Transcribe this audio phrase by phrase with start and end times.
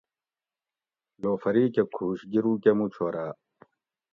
[1.21, 3.31] لوفری کہ کھُوش گِرو کہ مُو چھوراۤ